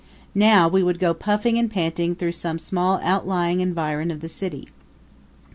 [0.33, 4.67] Now we would go puffing and panting through some small outlying environ of the city.